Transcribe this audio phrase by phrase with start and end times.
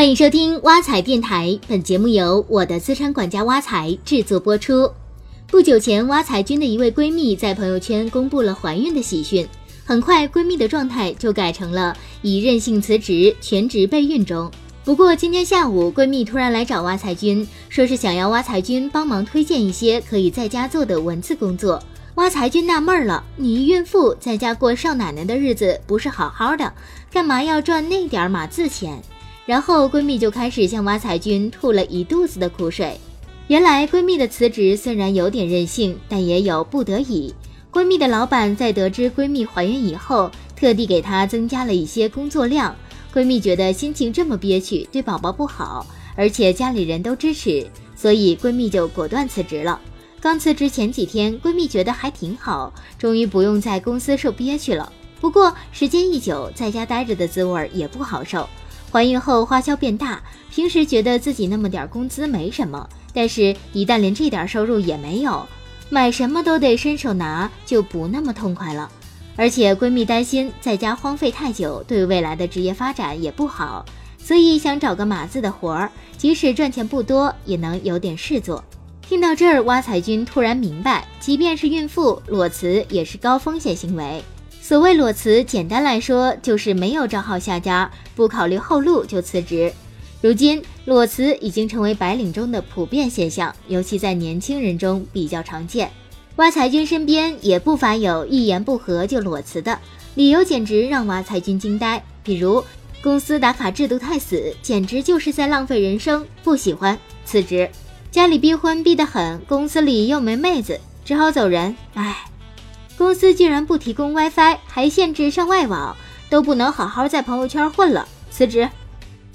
[0.00, 4.90] 欢迎收听挖财电台，本节目由我的资产管家挖财制作播出。
[5.46, 9.46] 不久前，挖财君的一位闺蜜在朋友圈公布了怀孕的喜讯，
[9.84, 14.50] 很快闺蜜的状态就改成了已任性辞职，全职备孕中。
[14.86, 21.78] 不过今天下午，闺蜜突然来找挖财君，说是想要挖财君帮忙推荐一些可以在家做的文字工作。
[22.14, 26.72] 挖财君纳闷了，你一孕妇在家过少奶奶的日子不是好好的，
[27.12, 28.98] 干嘛要赚那点码字钱？
[29.46, 32.96] 然后闺蜜就开始向挖财君吐了一肚子的苦水。
[33.48, 37.34] 原来闺蜜的辞职虽然有点任性，但也有不得已。
[37.72, 42.74] 闺蜜的老板在得知闺蜜怀孕以后，特地给她增加了一些工作量。
[43.12, 45.84] 闺蜜觉得心情这么憋屈，对宝宝不好，
[46.14, 49.80] 而且家里人都支持，所以闺蜜就果断辞职了。
[50.20, 54.92] 刚辞职前几天，闺蜜觉得还挺好，终于不用在公司受憋屈了。
[55.20, 58.48] 不过时间一久，在家待着的滋味也不好受。
[58.90, 60.20] 怀孕后花销变大，
[60.50, 65.46] 平时觉得自己那么点工资没什么，但是一旦连这点收入也没有，
[65.88, 68.90] 买什么都得伸手拿，就不那么痛快了。
[69.36, 73.84] 而且闺蜜担心在家荒废太久，对未来的职业发展也不好，
[74.18, 78.62] 所以想找个码字的活儿，即使赚钱不多，也能有点事做。
[79.00, 84.22] 听到这儿，挖财君突然明白，即便是孕妇裸辞也是高风险行为。
[84.62, 89.72] 所谓裸辞，简单来说就是没有找好下家，不考虑后路就辞职。
[90.20, 95.90] 如今裸辞已经成为白领中的普遍现象，尤其在年轻人中比较常见。
[96.36, 99.78] 挖财君身边也不乏有一言不合就裸辞的，
[100.14, 102.04] 理由简直让挖财君惊呆。
[102.22, 102.62] 比如
[103.02, 107.66] 公司打卡制度太死，简直就是在浪费人生，不喜欢辞职；
[108.10, 111.74] 家里逼婚逼得很，公司里又没妹子，只好走人。
[111.94, 112.24] 唉。
[113.00, 115.96] 公司竟然不提供 WiFi，还限制上外网，
[116.28, 118.68] 都不能好好在朋友圈混了，辞职。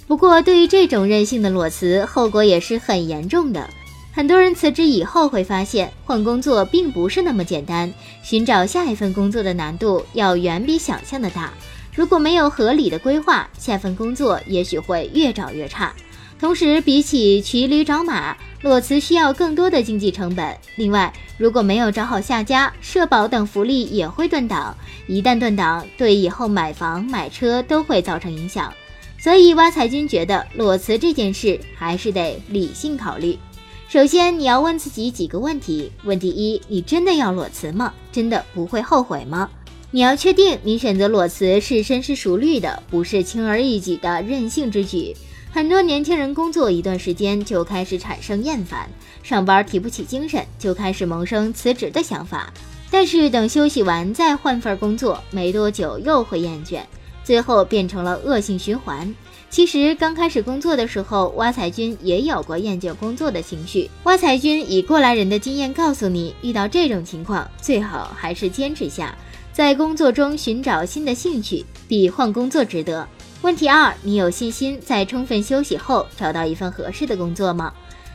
[0.05, 3.67] 不过，对于这种任性的裸辞，后果也是很严重的。
[4.13, 7.91] 很多人辞职以后会发现，换工作并不是那么简单，
[8.21, 11.51] 寻找下一份工作的难度要远比想象的大。
[11.95, 15.91] 如果没有合理的规划，下份工作也许会越找越差。
[16.37, 20.55] 同时，比起骑驴找马，裸辞需要更多的经济成本。
[20.75, 24.75] 另外，如果没有找好下家，社保等福利也会断档。
[25.07, 28.71] 一旦断档，对以后买房买车都会造成影响。
[29.17, 33.39] 所以，挖财君觉得裸辞这件事还是得理性考虑。
[33.87, 37.93] 首先，你要问自己几个问题：问题一，你真的要裸辞吗？
[38.11, 39.49] 真的不会后悔吗？
[39.89, 45.15] 你要确定你选择裸辞是深思熟虑的，不是轻而易举的任性之举。
[45.55, 48.89] 很多年轻人工作一段时间就开始产生厌烦，
[49.23, 52.51] 上班提不起精神，就开始萌生辞职的想法。
[52.91, 56.81] 但是等休息完再换份工作，没多久又会厌倦，
[57.23, 59.15] 最后变成了恶性循环。
[59.49, 63.89] 其实刚开始工作的时候，挖财君也有过厌倦工作的情绪。
[64.03, 69.17] 挖财君以过来人的经验告诉你，遇到这种情况，最好还是坚持下，
[69.53, 73.07] 在工作中寻找新的兴趣，比换工作值得。
[73.41, 77.71] 问题二：你有信心在充分休息后找到一份合适的工作吗？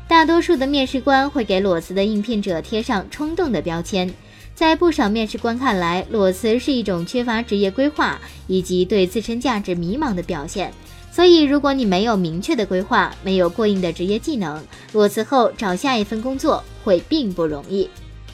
[0.08, 4.12] 大多数的面试官会给裸辞的应聘者贴上冲动的标签，
[4.56, 10.72] 在不少面试官看来，裸辞是一种缺乏职业规划以及对自身价值迷茫的表现。
[11.12, 17.88] 所以，如果你没有明确的规划，没有过硬的职业技能，裸辞后找下一份工作会并不容易。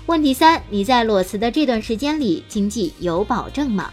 [0.06, 3.90] 问题三：你在裸辞的这段时间里，经济有保证吗？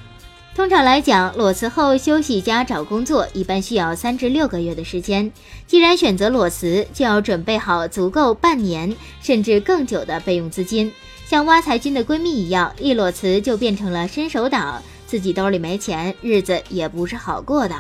[0.56, 5.32] 通常来讲，裸辞后休息加找工作一般需要三至六个月的时间。
[5.66, 10.92] 既然选择裸辞，就要准备好足够半年甚至更久的备用资金。
[11.26, 17.74] 像挖财君的闺蜜一样，一裸辞就变成了伸手党，自己兜里没钱，日子也不是好过的。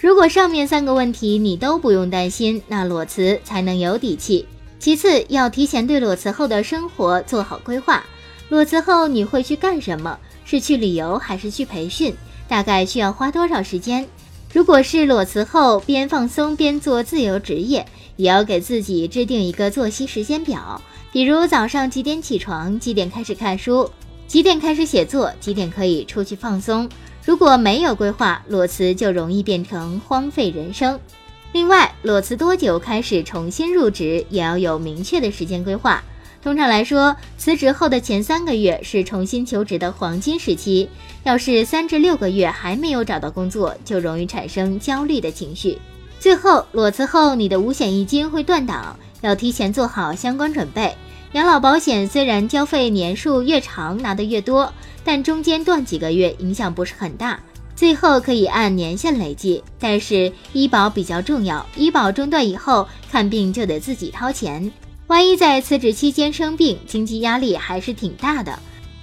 [0.00, 4.44] 如果上面三个问题你都不用担心，那裸辞才能有底气。
[4.80, 8.02] 其次，要提前对裸辞后的生活做好规划。
[8.48, 10.18] 裸辞后你会去干什么？
[10.46, 12.14] 是去旅游还是去培训？
[12.48, 14.06] 大概需要花多少时间？
[14.52, 17.84] 如果是裸辞后边放松边做自由职业，
[18.14, 20.80] 也要给自己制定一个作息时间表，
[21.12, 23.90] 比如早上几点起床，几点开始看书，
[24.28, 26.88] 几点开始写作，几点可以出去放松。
[27.24, 30.98] 如果没有规划，裸辞就容易变成荒废人生。
[31.52, 36.02] 另外，裸辞多久开始重新入职，也要有明确的时间规划。
[36.46, 40.88] 通常来说，辞职后的前三个月是重新求职的黄金时期。
[41.24, 45.76] 要是三至六个月还没有找到工作，就容易产生焦虑的情绪。
[46.20, 50.94] 最后，裸辞后你的五险一金会断档，要提前做好相关准备。
[51.32, 54.72] 养老保险虽然交费年数越长拿得越多，
[55.02, 57.40] 但中间断几个月影响不是很大。
[57.74, 64.70] 最后可以按年限累计，但是医保比较重要，医保中断以后看病就得自己掏钱，
[65.08, 68.58] 万一在辞职期间生病，经济压力还是挺大的。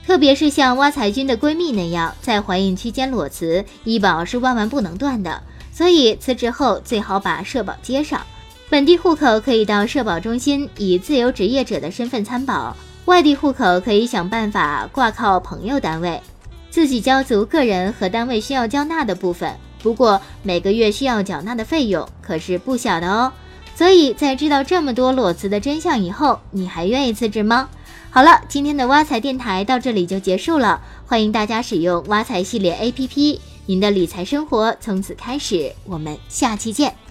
[0.05, 5.41] 特别是像挖财君的闺蜜那样，在怀孕期间裸辞，医保是万万不能断的，
[5.71, 8.21] 所以辞职后最好把社保接上。
[8.69, 12.75] 本地户口可以到社保中心以自由职业者的身份参保，
[13.05, 16.21] 外地户口可以想办法挂靠朋友单位。
[16.69, 23.31] 自己交足个人和单位需要交纳的部分，不过每个月需要缴纳的费用可是不小的哦。
[23.75, 27.69] 所以在知道这么多裸辞的真相以后，你还愿意辞职吗？
[28.09, 35.73] 好了，今天的挖财电台到这里就结束了，欢迎大家使用挖财系列 APP，您的理财生活从此开始。
[35.85, 37.02] 我们下期见。